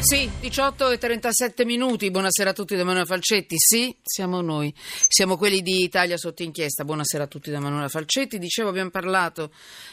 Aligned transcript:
Sì, 0.00 0.30
18 0.40 0.90
e 0.90 0.98
37 0.98 1.64
minuti. 1.64 2.10
Buonasera 2.12 2.50
a 2.50 2.52
tutti 2.52 2.76
da 2.76 2.84
Manuela 2.84 3.04
Falcetti. 3.04 3.56
Sì, 3.58 3.94
siamo 4.00 4.40
noi. 4.40 4.72
Siamo 4.76 5.36
quelli 5.36 5.60
di 5.60 5.82
Italia 5.82 6.16
sotto 6.16 6.44
inchiesta. 6.44 6.84
Buonasera 6.84 7.24
a 7.24 7.26
tutti 7.26 7.50
da 7.50 7.58
Manuela 7.58 7.88
Falcetti. 7.88 8.38
Dicevo, 8.38 8.68
abbiamo 8.68 8.90
parlato 8.90 9.50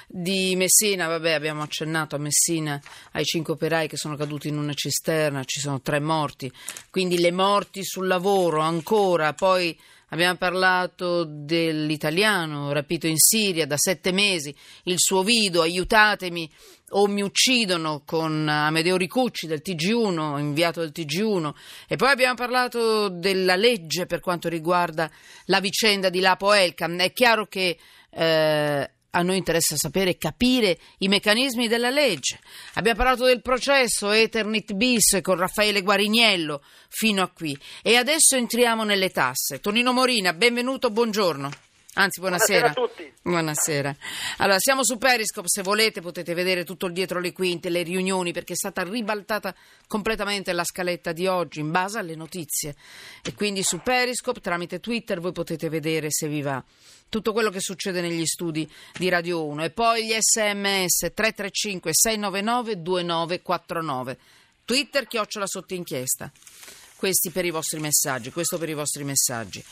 di 0.07 0.55
Messina. 0.55 1.07
Vabbè, 1.07 1.31
abbiamo 1.31 1.63
accennato 1.63 2.15
a 2.15 2.19
Messina, 2.19 2.79
ai 3.13 3.25
cinque 3.25 3.53
operai 3.53 3.87
che 3.87 3.97
sono 3.97 4.15
caduti 4.15 4.47
in 4.47 4.59
una 4.59 4.73
cisterna. 4.73 5.43
Ci 5.43 5.59
sono 5.59 5.81
tre 5.81 5.99
morti. 5.99 6.51
Quindi 6.91 7.17
le 7.17 7.31
morti 7.31 7.83
sul 7.83 8.05
lavoro 8.05 8.61
ancora. 8.61 9.33
Poi 9.33 9.77
Abbiamo 10.09 10.35
parlato 10.37 11.23
dell'italiano 11.25 12.71
rapito 12.71 13.07
in 13.07 13.17
Siria 13.17 13.65
da 13.65 13.75
sette 13.77 14.11
mesi, 14.11 14.55
il 14.83 14.97
suo 14.97 15.23
video, 15.23 15.61
aiutatemi 15.61 16.49
o 16.89 17.07
mi 17.07 17.21
uccidono 17.21 18.03
con 18.05 18.47
Amedeo 18.47 18.97
Ricucci 18.97 19.47
del 19.47 19.61
TG1, 19.65 20.37
inviato 20.39 20.81
del 20.81 20.91
TG1 20.93 21.53
e 21.87 21.95
poi 21.95 22.09
abbiamo 22.09 22.35
parlato 22.35 23.09
della 23.09 23.55
legge 23.55 24.05
per 24.05 24.19
quanto 24.19 24.47
riguarda 24.47 25.09
la 25.45 25.59
vicenda 25.59 26.09
di 26.09 26.19
Lapo 26.19 26.53
Elkan. 26.53 26.99
È 26.99 27.11
chiaro 27.11 27.47
che 27.47 27.77
eh, 28.11 28.89
a 29.15 29.21
noi 29.21 29.37
interessa 29.37 29.77
sapere 29.77 30.11
e 30.11 30.17
capire 30.17 30.77
i 30.99 31.07
meccanismi 31.07 31.67
della 31.67 31.89
legge. 31.89 32.39
Abbiamo 32.73 32.97
parlato 32.97 33.25
del 33.25 33.41
processo 33.41 34.11
Eternit 34.11 34.73
bis 34.73 35.19
con 35.21 35.37
Raffaele 35.37 35.81
Guariniello 35.81 36.61
fino 36.89 37.23
a 37.23 37.29
qui 37.29 37.57
e 37.81 37.95
adesso 37.95 38.35
entriamo 38.35 38.83
nelle 38.83 39.09
tasse. 39.09 39.59
Tonino 39.59 39.93
Morina, 39.93 40.33
benvenuto, 40.33 40.91
buongiorno. 40.91 41.64
Anzi, 41.97 42.19
buonasera. 42.19 42.71
Buonasera 42.71 42.83
a 42.83 42.87
tutti. 42.87 43.13
Buonasera. 43.21 43.95
Allora, 44.37 44.59
siamo 44.59 44.83
su 44.83 44.97
Periscope, 44.97 45.47
se 45.47 45.61
volete 45.61 46.01
potete 46.01 46.33
vedere 46.33 46.65
tutto 46.65 46.87
il 46.87 46.93
dietro 46.93 47.19
le 47.19 47.31
quinte, 47.31 47.69
le 47.69 47.83
riunioni, 47.83 48.33
perché 48.33 48.51
è 48.51 48.57
stata 48.57 48.83
ribaltata 48.83 49.55
completamente 49.87 50.51
la 50.51 50.65
scaletta 50.65 51.13
di 51.13 51.25
oggi 51.27 51.61
in 51.61 51.71
base 51.71 51.99
alle 51.99 52.15
notizie. 52.15 52.75
E 53.23 53.33
quindi 53.33 53.63
su 53.63 53.79
Periscope, 53.79 54.41
tramite 54.41 54.81
Twitter, 54.81 55.21
voi 55.21 55.31
potete 55.31 55.69
vedere 55.69 56.07
se 56.09 56.27
vi 56.27 56.41
va 56.41 56.63
tutto 57.07 57.31
quello 57.31 57.49
che 57.49 57.61
succede 57.61 58.01
negli 58.01 58.25
studi 58.25 58.69
di 58.97 59.07
Radio 59.07 59.45
1. 59.45 59.63
E 59.63 59.69
poi 59.69 60.05
gli 60.05 60.17
sms 60.19 61.11
335 61.13 61.91
699 61.93 62.81
2949. 62.81 64.17
Twitter, 64.65 65.07
chiocciola 65.07 65.47
sotto 65.47 65.73
inchiesta. 65.73 66.29
Questi 66.97 67.29
per 67.29 67.45
i 67.45 67.51
vostri 67.51 67.79
messaggi, 67.79 68.31
questo 68.31 68.57
per 68.57 68.67
i 68.67 68.73
vostri 68.73 69.03
messaggi. 69.03 69.63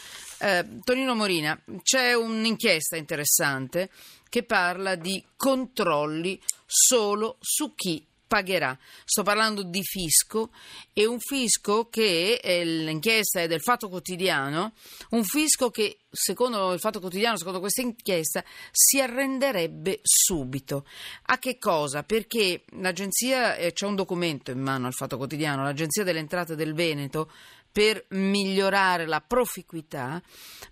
Eh, 0.43 0.79
Tonino 0.83 1.15
Morina, 1.15 1.57
c'è 1.83 2.13
un'inchiesta 2.13 2.97
interessante 2.97 3.89
che 4.27 4.43
parla 4.43 4.95
di 4.95 5.23
controlli 5.37 6.37
solo 6.65 7.37
su 7.39 7.73
chi 7.75 8.05
pagherà. 8.33 8.75
Sto 9.05 9.21
parlando 9.21 9.61
di 9.61 9.83
fisco 9.83 10.49
e 10.91 11.05
un 11.05 11.19
fisco 11.19 11.87
che 11.87 12.39
eh, 12.41 12.65
l'inchiesta 12.65 13.41
è 13.41 13.47
del 13.47 13.61
Fatto 13.61 13.89
Quotidiano, 13.89 14.73
un 15.11 15.23
fisco 15.23 15.69
che 15.69 15.99
secondo 16.09 16.73
il 16.73 16.79
Fatto 16.79 16.99
Quotidiano, 16.99 17.37
secondo 17.37 17.59
questa 17.59 17.81
inchiesta, 17.81 18.43
si 18.71 18.99
arrenderebbe 18.99 19.99
subito. 20.01 20.87
A 21.27 21.37
che 21.37 21.59
cosa? 21.59 22.01
Perché 22.01 22.63
l'agenzia, 22.79 23.55
eh, 23.55 23.71
c'è 23.71 23.85
un 23.85 23.93
documento 23.93 24.49
in 24.49 24.61
mano 24.61 24.87
al 24.87 24.93
Fatto 24.93 25.17
Quotidiano, 25.17 25.61
l'Agenzia 25.61 26.03
delle 26.03 26.17
Entrate 26.17 26.55
del 26.55 26.73
Veneto 26.73 27.31
per 27.71 28.03
migliorare 28.09 29.05
la 29.05 29.21
proficuità, 29.21 30.19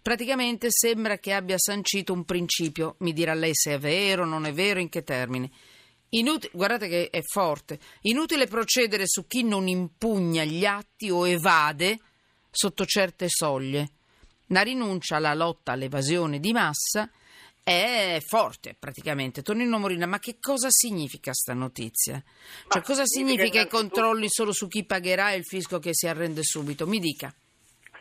praticamente 0.02 0.70
sembra 0.72 1.20
che 1.20 1.32
abbia 1.32 1.60
sancito 1.60 2.12
un 2.12 2.26
principio. 2.26 2.96
Mi 3.00 3.14
dirà 3.14 3.36
lei 3.36 3.54
se 3.54 3.74
è 3.76 3.78
vero, 3.78 4.26
non 4.26 4.48
è 4.48 4.52
vero, 4.52 4.80
in 4.80 4.90
che 4.90 5.04
termini. 5.04 5.52
Inutile, 6.14 6.52
guardate 6.54 6.88
che 6.88 7.10
è 7.10 7.22
forte. 7.22 7.80
Inutile 8.02 8.48
procedere 8.48 9.04
su 9.08 9.28
chi 9.28 9.44
non 9.44 9.68
impugna 9.68 10.44
gli 10.44 10.66
atti 10.66 11.10
o 11.10 11.28
evade 11.28 12.00
sotto 12.50 12.86
certe 12.86 13.28
soglie. 13.30 13.92
La 14.48 14.62
rinuncia 14.62 15.16
alla 15.16 15.34
lotta 15.34 15.72
all'evasione 15.72 16.40
di 16.40 16.52
massa 16.52 17.10
è 17.64 18.22
forte 18.26 18.76
praticamente. 18.78 19.42
Tonino 19.42 19.78
Morina, 19.78 20.06
ma 20.06 20.20
che 20.20 20.38
cosa 20.40 20.68
significa 20.70 21.32
sta 21.34 21.54
notizia? 21.54 22.22
Cioè, 22.68 22.82
cosa 22.82 23.06
significa 23.06 23.62
i 23.62 23.70
controlli 23.70 24.28
solo 24.30 24.52
su 24.52 24.68
chi 24.68 24.84
pagherà 24.84 25.32
e 25.32 25.38
il 25.38 25.46
fisco 25.46 25.80
che 25.80 25.94
si 25.94 26.08
arrende 26.08 26.44
subito? 26.44 26.86
Mi 26.88 27.00
dica. 27.00 27.34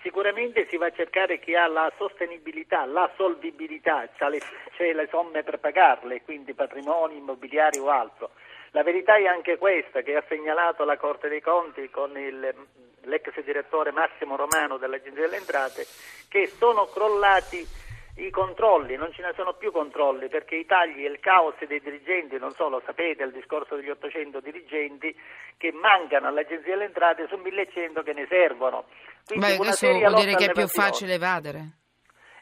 Sicuramente 0.02 0.66
si 0.68 0.76
va 0.76 0.86
a 0.86 0.92
cercare 0.92 1.38
chi 1.38 1.54
ha 1.54 1.66
la 1.66 1.92
sostenibilità, 1.98 2.86
la 2.86 3.10
solvibilità, 3.16 4.08
cioè 4.16 4.30
le, 4.30 4.40
cioè 4.76 4.92
le 4.94 5.06
somme 5.10 5.42
per 5.42 5.58
pagarle, 5.58 6.22
quindi 6.22 6.54
patrimoni 6.54 7.18
immobiliari 7.18 7.78
o 7.78 7.90
altro. 7.90 8.30
La 8.70 8.82
verità 8.82 9.16
è 9.16 9.26
anche 9.26 9.58
questa 9.58 10.00
che 10.00 10.16
ha 10.16 10.24
segnalato 10.26 10.84
la 10.84 10.96
Corte 10.96 11.28
dei 11.28 11.40
Conti 11.40 11.90
con 11.90 12.16
il, 12.16 12.54
l'ex 13.02 13.42
direttore 13.42 13.90
Massimo 13.90 14.36
Romano 14.36 14.78
dell'Agenzia 14.78 15.22
delle 15.22 15.36
Entrate 15.36 15.86
che 16.28 16.46
sono 16.46 16.86
crollati 16.86 17.66
i 18.16 18.30
controlli, 18.30 18.96
non 18.96 19.12
ce 19.12 19.22
ne 19.22 19.32
sono 19.34 19.54
più 19.54 19.72
controlli 19.72 20.28
perché 20.28 20.56
i 20.56 20.66
tagli 20.66 21.04
e 21.04 21.08
il 21.08 21.20
caos 21.20 21.54
dei 21.66 21.80
dirigenti, 21.80 22.38
non 22.38 22.52
so, 22.52 22.68
lo 22.68 22.82
sapete, 22.84 23.22
il 23.22 23.32
discorso 23.32 23.76
degli 23.76 23.90
800 23.90 24.40
dirigenti 24.40 25.14
che 25.56 25.72
mancano 25.72 26.28
all'Agenzia 26.28 26.72
delle 26.72 26.84
Entrate 26.86 27.26
su 27.28 27.36
1100 27.36 28.02
che 28.02 28.12
ne 28.12 28.26
servono. 28.28 28.84
Quindi 29.26 29.46
Beh, 29.46 29.56
questo 29.56 29.90
vuol 29.92 30.14
dire 30.14 30.34
che 30.34 30.46
è 30.46 30.52
più 30.52 30.66
facile 30.66 31.14
evadere? 31.14 31.78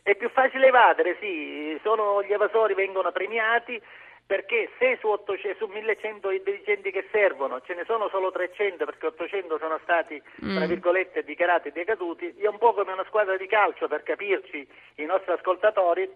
È 0.02 0.14
più 0.14 0.30
facile 0.30 0.68
evadere, 0.68 1.16
sì, 1.20 1.78
sono, 1.82 2.22
gli 2.22 2.32
evasori 2.32 2.74
vengono 2.74 3.12
premiati 3.12 3.80
perché 4.28 4.68
se 4.78 4.98
su, 5.00 5.08
800, 5.08 5.64
su 5.64 5.72
1100 5.72 6.30
i 6.32 6.42
dirigenti 6.44 6.90
che 6.90 7.08
servono 7.10 7.62
ce 7.62 7.72
ne 7.72 7.84
sono 7.86 8.10
solo 8.10 8.30
300 8.30 8.84
perché 8.84 9.06
800 9.06 9.56
sono 9.56 9.78
stati 9.82 10.22
mm. 10.44 10.54
tra 10.54 10.66
virgolette 10.66 11.24
dichiarati 11.24 11.72
decaduti, 11.72 12.34
è 12.36 12.46
un 12.46 12.58
po' 12.58 12.74
come 12.74 12.92
una 12.92 13.06
squadra 13.06 13.38
di 13.38 13.46
calcio 13.46 13.88
per 13.88 14.02
capirci 14.02 14.68
i 14.96 15.06
nostri 15.06 15.32
ascoltatori 15.32 16.06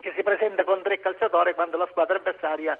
che 0.00 0.12
si 0.16 0.22
presenta 0.24 0.64
con 0.64 0.82
tre 0.82 0.98
calciatori 0.98 1.54
quando 1.54 1.76
la 1.76 1.86
squadra 1.92 2.16
avversaria 2.16 2.76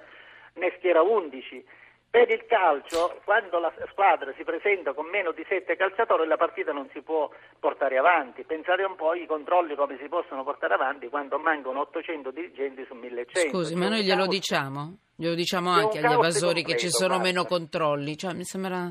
ne 0.54 0.74
schiera 0.76 1.02
11 1.02 1.64
per 2.10 2.30
il 2.30 2.46
calcio, 2.46 3.20
quando 3.24 3.58
la 3.58 3.72
squadra 3.90 4.32
si 4.36 4.42
presenta 4.42 4.94
con 4.94 5.06
meno 5.06 5.32
di 5.32 5.44
sette 5.46 5.76
calciatori, 5.76 6.26
la 6.26 6.38
partita 6.38 6.72
non 6.72 6.88
si 6.92 7.02
può 7.02 7.30
portare 7.58 7.98
avanti. 7.98 8.44
Pensate 8.44 8.82
un 8.82 8.96
po' 8.96 9.10
ai 9.10 9.26
controlli 9.26 9.74
come 9.74 9.98
si 10.00 10.08
possono 10.08 10.42
portare 10.42 10.74
avanti 10.74 11.08
quando 11.08 11.38
mancano 11.38 11.80
800 11.80 12.30
dirigenti 12.30 12.84
su 12.86 12.94
1100. 12.94 13.50
Scusi, 13.50 13.74
ma 13.74 13.88
noi 13.88 14.04
glielo 14.04 14.26
diciamo? 14.26 14.96
Glielo 15.14 15.34
diciamo 15.34 15.70
anche 15.70 15.98
agli 15.98 16.12
evasori 16.12 16.62
che 16.62 16.76
ci 16.76 16.88
sono 16.88 17.18
meno 17.18 17.44
controlli? 17.44 18.16
Cioè, 18.16 18.32
mi 18.32 18.44
sembra... 18.44 18.90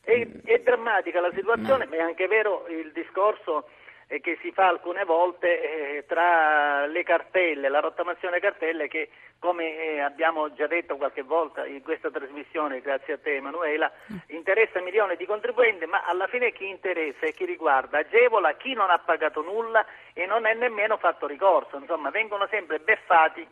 È, 0.00 0.28
è 0.44 0.58
drammatica 0.64 1.20
la 1.20 1.30
situazione, 1.32 1.84
no. 1.84 1.90
ma 1.90 1.96
è 1.96 2.00
anche 2.00 2.26
vero 2.26 2.66
il 2.68 2.90
discorso 2.92 3.68
che 4.20 4.38
si 4.42 4.52
fa 4.52 4.68
alcune 4.68 5.04
volte 5.04 5.98
eh, 5.98 6.06
tra 6.06 6.86
le 6.86 7.02
cartelle, 7.02 7.68
la 7.68 7.80
rottamazione 7.80 8.40
cartelle 8.40 8.88
che 8.88 9.08
come 9.38 9.76
eh, 9.76 10.00
abbiamo 10.00 10.52
già 10.52 10.66
detto 10.66 10.96
qualche 10.96 11.22
volta 11.22 11.66
in 11.66 11.82
questa 11.82 12.10
trasmissione, 12.10 12.80
grazie 12.80 13.14
a 13.14 13.18
te 13.18 13.36
Emanuela, 13.36 13.90
mm. 14.12 14.16
interessa 14.28 14.80
milioni 14.80 15.16
di 15.16 15.26
contribuenti, 15.26 15.86
ma 15.86 16.04
alla 16.04 16.26
fine 16.26 16.52
chi 16.52 16.68
interessa 16.68 17.26
e 17.26 17.32
chi 17.32 17.44
riguarda 17.44 17.98
agevola 17.98 18.54
chi 18.54 18.74
non 18.74 18.90
ha 18.90 18.98
pagato 18.98 19.42
nulla 19.42 19.84
e 20.12 20.26
non 20.26 20.46
è 20.46 20.54
nemmeno 20.54 20.96
fatto 20.96 21.26
ricorso, 21.26 21.76
insomma 21.76 22.10
vengono 22.10 22.46
sempre 22.48 22.78
beffati 22.78 23.46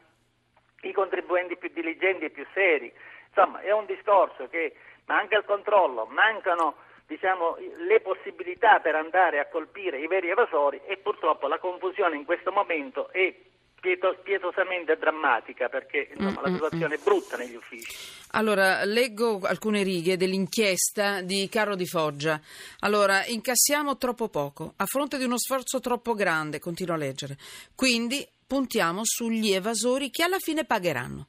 i 0.83 0.93
contribuenti 0.93 1.57
più 1.57 1.71
diligenti 1.73 2.27
e 2.27 2.31
più 2.31 2.47
seri. 2.55 2.93
Insomma, 3.29 3.61
è 3.61 3.71
un 3.71 3.87
discorso 3.87 4.49
che 4.49 4.75
manca 5.07 5.37
il 5.37 5.45
controllo, 5.45 6.07
mancano 6.07 6.77
diciamo, 7.11 7.57
le 7.89 8.01
possibilità 8.01 8.79
per 8.79 8.95
andare 8.95 9.41
a 9.41 9.49
colpire 9.49 9.99
i 9.99 10.07
veri 10.07 10.31
evasori 10.31 10.81
e 10.87 10.97
purtroppo 10.97 11.49
la 11.49 11.59
confusione 11.59 12.15
in 12.15 12.25
questo 12.25 12.53
momento 12.53 13.11
è 13.11 13.35
pietosamente 13.81 14.97
drammatica 14.97 15.69
perché 15.69 16.11
insomma, 16.13 16.43
la 16.43 16.51
mm, 16.51 16.53
mm, 16.53 16.55
situazione 16.55 16.95
mm. 16.95 16.99
è 16.99 17.03
brutta 17.03 17.37
negli 17.37 17.57
uffici. 17.57 17.97
Allora, 18.33 18.85
leggo 18.85 19.41
alcune 19.43 19.83
righe 19.83 20.17
dell'inchiesta 20.17 21.21
di 21.23 21.49
Carlo 21.49 21.75
Di 21.75 21.87
Foggia. 21.87 22.41
Allora, 22.81 23.25
incassiamo 23.27 23.97
troppo 23.97 24.29
poco, 24.29 24.75
a 24.77 24.87
fronte 24.87 25.19
di 25.19 25.25
uno 25.25 25.39
sforzo 25.39 25.81
troppo 25.81 26.15
grande, 26.15 26.61
continuo 26.61 26.95
a 26.95 26.99
leggere. 26.99 27.37
Quindi 27.75 28.25
puntiamo 28.47 29.01
sugli 29.03 29.53
evasori 29.53 30.11
che 30.11 30.23
alla 30.23 30.39
fine 30.39 30.65
pagheranno. 30.65 31.27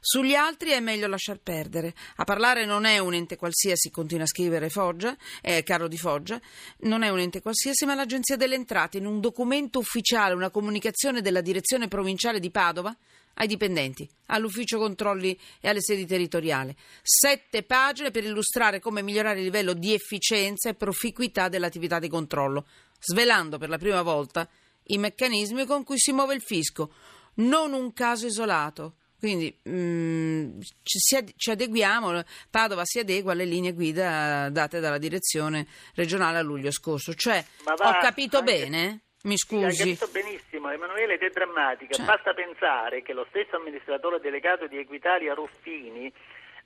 Sugli 0.00 0.34
altri 0.34 0.70
è 0.70 0.80
meglio 0.80 1.06
lasciar 1.06 1.38
perdere. 1.38 1.94
A 2.16 2.24
parlare 2.24 2.64
non 2.64 2.86
è 2.86 2.98
un 2.98 3.14
ente 3.14 3.36
qualsiasi, 3.36 3.90
continua 3.90 4.24
a 4.24 4.28
scrivere 4.28 4.70
Foggia, 4.70 5.16
eh, 5.42 5.62
Carlo 5.62 5.88
di 5.88 5.98
Foggia, 5.98 6.40
non 6.80 7.02
è 7.02 7.10
un 7.10 7.18
ente 7.18 7.42
qualsiasi, 7.42 7.84
ma 7.84 7.94
l'Agenzia 7.94 8.36
delle 8.36 8.54
Entrate, 8.54 8.98
in 8.98 9.06
un 9.06 9.20
documento 9.20 9.78
ufficiale, 9.78 10.34
una 10.34 10.50
comunicazione 10.50 11.20
della 11.20 11.42
direzione 11.42 11.86
provinciale 11.86 12.40
di 12.40 12.50
Padova, 12.50 12.96
ai 13.34 13.46
dipendenti, 13.46 14.08
all'ufficio 14.26 14.78
controlli 14.78 15.38
e 15.60 15.68
alle 15.68 15.80
sedi 15.80 16.06
territoriali. 16.06 16.74
Sette 17.02 17.62
pagine 17.62 18.10
per 18.10 18.24
illustrare 18.24 18.80
come 18.80 19.02
migliorare 19.02 19.38
il 19.38 19.44
livello 19.44 19.72
di 19.72 19.94
efficienza 19.94 20.68
e 20.68 20.74
proficuità 20.74 21.48
dell'attività 21.48 21.98
di 21.98 22.08
controllo, 22.08 22.66
svelando 22.98 23.58
per 23.58 23.68
la 23.68 23.78
prima 23.78 24.02
volta 24.02 24.48
i 24.84 24.98
meccanismi 24.98 25.66
con 25.66 25.84
cui 25.84 25.98
si 25.98 26.12
muove 26.12 26.34
il 26.34 26.42
fisco. 26.42 26.92
Non 27.34 27.72
un 27.72 27.92
caso 27.92 28.26
isolato, 28.26 28.96
Quindi 29.20 29.54
mh, 29.62 29.70
mm, 29.70 30.60
ci, 30.82 30.98
ci, 31.36 31.50
adeguiamo, 31.50 32.22
Padova 32.50 32.82
si 32.84 32.98
adegua 32.98 33.32
alle 33.32 33.44
linee 33.44 33.72
guida 33.72 34.48
date 34.50 34.80
dalla 34.80 34.96
direzione 34.96 35.66
regionale 35.94 36.38
a 36.38 36.42
luglio 36.42 36.70
scorso. 36.70 37.12
Cioè, 37.12 37.44
va, 37.64 37.74
ho 37.74 37.98
capito 38.00 38.38
anche, 38.38 38.52
bene? 38.52 39.00
Mi 39.24 39.36
scusi. 39.36 39.70
Sì, 39.70 39.82
hai 39.82 39.96
capito 39.96 40.10
benissimo, 40.10 40.70
Emanuele, 40.70 41.14
ed 41.14 41.22
è 41.22 41.28
drammatica. 41.28 41.94
Cioè. 41.94 42.06
Basta 42.06 42.32
pensare 42.32 43.02
che 43.02 43.12
lo 43.12 43.26
stesso 43.28 43.56
amministratore 43.56 44.20
delegato 44.20 44.66
di 44.66 44.78
Equitalia 44.78 45.34
Ruffini 45.34 46.10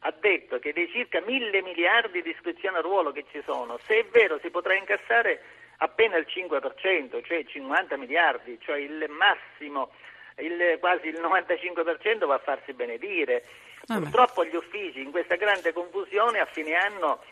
ha 0.07 0.15
detto 0.21 0.61
che 0.61 0.73
dei 0.73 0.89
circa 0.91 1.21
mille 1.27 1.61
miliardi 1.63 2.23
di 2.23 2.31
iscrizioni 2.31 2.77
a 2.77 2.81
ruolo 2.81 3.11
che 3.11 3.25
ci 3.33 3.43
sono, 3.45 3.79
se 3.85 3.99
è 3.99 4.05
vero 4.13 4.39
si 4.41 4.51
potrà 4.51 4.75
incassare 4.77 5.43
appena 5.79 6.17
il 6.17 6.27
5%, 6.29 7.25
cioè 7.25 7.45
50 7.45 7.97
miliardi, 7.97 8.59
cioè 8.61 8.79
il 8.79 9.07
massimo 9.09 9.91
il, 10.39 10.79
quasi 10.81 11.09
il 11.09 11.21
95% 11.21 12.27
va 12.27 12.35
a 12.35 12.39
farsi 12.39 12.73
benedire. 12.73 13.45
Ah 13.87 13.99
Purtroppo 13.99 14.45
gli 14.45 14.55
uffici 14.55 15.03
in 15.03 15.11
questa 15.11 15.37
grande 15.37 15.73
confusione 15.73 16.39
a 16.39 16.47
fine 16.47 16.75
anno 16.75 17.23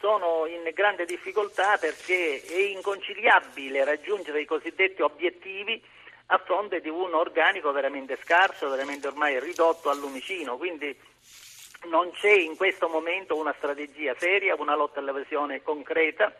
sono 0.00 0.46
in 0.46 0.70
grande 0.74 1.04
difficoltà 1.04 1.76
perché 1.78 2.42
è 2.42 2.58
inconciliabile 2.58 3.84
raggiungere 3.84 4.40
i 4.40 4.46
cosiddetti 4.46 5.02
obiettivi 5.02 5.82
a 6.26 6.38
fronte 6.38 6.80
di 6.80 6.88
un 6.88 7.14
organico 7.14 7.72
veramente 7.72 8.18
scarso, 8.22 8.68
veramente 8.68 9.06
ormai 9.06 9.40
ridotto 9.40 9.88
al 9.90 9.98
lumicino. 9.98 10.56
Quindi 10.56 10.94
non 11.88 12.10
c'è 12.12 12.32
in 12.32 12.56
questo 12.56 12.88
momento 12.88 13.36
una 13.36 13.54
strategia 13.56 14.14
seria, 14.18 14.54
una 14.58 14.74
lotta 14.74 15.00
all'evasione 15.00 15.62
concreta 15.62 16.32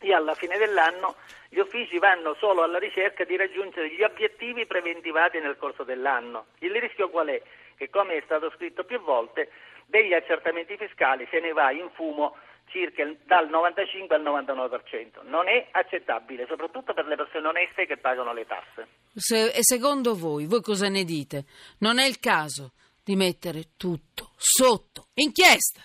e 0.00 0.12
alla 0.12 0.34
fine 0.34 0.56
dell'anno 0.58 1.16
gli 1.48 1.58
uffici 1.58 1.98
vanno 1.98 2.34
solo 2.38 2.62
alla 2.62 2.78
ricerca 2.78 3.24
di 3.24 3.36
raggiungere 3.36 3.90
gli 3.90 4.02
obiettivi 4.02 4.66
preventivati 4.66 5.38
nel 5.40 5.56
corso 5.56 5.82
dell'anno. 5.82 6.46
Il 6.58 6.72
rischio 6.78 7.08
qual 7.08 7.28
è? 7.28 7.42
Che 7.76 7.90
come 7.90 8.16
è 8.16 8.22
stato 8.24 8.50
scritto 8.56 8.84
più 8.84 9.00
volte, 9.00 9.50
degli 9.86 10.12
accertamenti 10.12 10.76
fiscali 10.76 11.26
se 11.30 11.40
ne 11.40 11.52
va 11.52 11.70
in 11.70 11.88
fumo 11.94 12.36
circa 12.70 13.04
dal 13.24 13.48
95 13.48 14.14
al 14.14 14.22
99%. 14.22 15.26
Non 15.26 15.48
è 15.48 15.68
accettabile, 15.70 16.46
soprattutto 16.46 16.92
per 16.92 17.06
le 17.06 17.16
persone 17.16 17.48
oneste 17.48 17.86
che 17.86 17.96
pagano 17.96 18.32
le 18.32 18.46
tasse. 18.46 18.88
Se, 19.14 19.50
e 19.50 19.62
secondo 19.62 20.14
voi, 20.14 20.46
voi 20.46 20.60
cosa 20.60 20.88
ne 20.88 21.04
dite? 21.04 21.44
Non 21.78 21.98
è 21.98 22.06
il 22.06 22.18
caso 22.18 22.72
di 23.02 23.16
mettere 23.16 23.70
tutto 23.76 24.32
sotto 24.36 25.08
inchiesta? 25.14 25.82